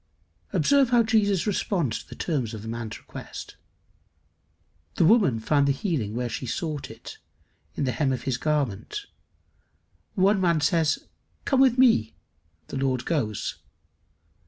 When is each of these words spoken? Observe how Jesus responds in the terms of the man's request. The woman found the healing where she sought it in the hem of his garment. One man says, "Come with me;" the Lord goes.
Observe 0.51 0.89
how 0.89 1.03
Jesus 1.03 1.45
responds 1.45 2.01
in 2.01 2.07
the 2.09 2.15
terms 2.15 2.55
of 2.55 2.63
the 2.63 2.67
man's 2.67 2.97
request. 2.97 3.55
The 4.95 5.05
woman 5.05 5.39
found 5.39 5.67
the 5.67 5.71
healing 5.71 6.15
where 6.15 6.27
she 6.27 6.47
sought 6.47 6.89
it 6.89 7.19
in 7.75 7.83
the 7.83 7.91
hem 7.91 8.11
of 8.11 8.23
his 8.23 8.37
garment. 8.39 9.05
One 10.15 10.41
man 10.41 10.59
says, 10.59 11.05
"Come 11.45 11.59
with 11.61 11.77
me;" 11.77 12.15
the 12.69 12.77
Lord 12.77 13.05
goes. 13.05 13.59